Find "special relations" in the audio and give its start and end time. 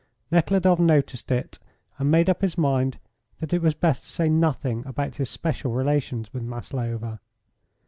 5.29-6.33